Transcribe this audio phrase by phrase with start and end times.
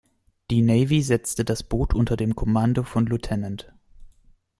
[0.49, 3.71] Die Navy setzte das Boot unter dem Kommando von Lt.